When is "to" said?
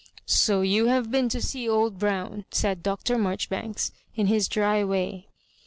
1.29-1.39